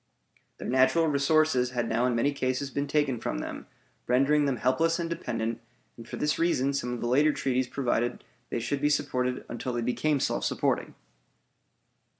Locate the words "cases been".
2.33-2.87